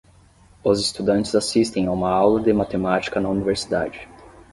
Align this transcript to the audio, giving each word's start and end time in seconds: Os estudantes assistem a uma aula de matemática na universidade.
Os 0.63 0.79
estudantes 0.79 1.35
assistem 1.35 1.85
a 1.85 1.91
uma 1.91 2.09
aula 2.09 2.41
de 2.41 2.51
matemática 2.51 3.21
na 3.21 3.29
universidade. 3.29 4.09